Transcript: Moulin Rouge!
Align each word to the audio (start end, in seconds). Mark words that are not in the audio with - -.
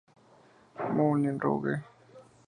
Moulin 0.95 1.37
Rouge! 1.37 1.83